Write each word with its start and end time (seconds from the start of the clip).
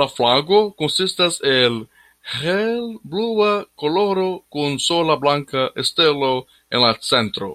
La 0.00 0.04
flago 0.16 0.58
konsistas 0.82 1.38
el 1.52 1.78
helblua 2.34 3.48
koloro 3.84 4.26
kun 4.56 4.78
sola 4.84 5.16
blanka 5.24 5.64
stelo 5.90 6.30
en 6.76 6.84
la 6.86 6.92
centro. 7.08 7.50